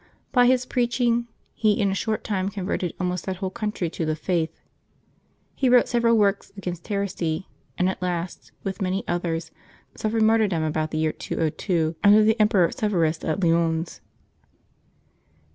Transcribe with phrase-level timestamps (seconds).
[0.31, 4.15] By his preaching, he in a short time converted almost that whole country to the
[4.15, 4.59] Faith.
[5.53, 9.51] He wrote several works against heresy, and at last, with many others,
[9.93, 14.01] suffered martyrdom about the year 202, under the Emperor Severus, at Lyons.